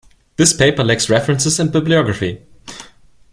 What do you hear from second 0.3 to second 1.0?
This paper